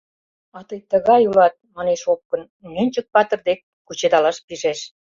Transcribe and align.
—А 0.57 0.59
тый 0.67 0.79
тыгай 0.91 1.21
улат!— 1.29 1.53
манеш 1.75 2.01
Опкын, 2.13 2.41
Нӧнчык-патыр 2.73 3.39
дек 3.47 3.59
кучедалаш 3.87 4.37
пижеш. 4.47 4.79